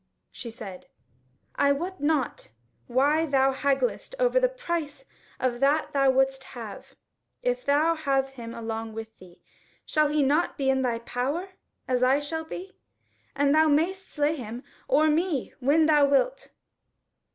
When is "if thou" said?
7.43-7.93